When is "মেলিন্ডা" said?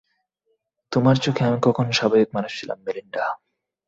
2.85-3.23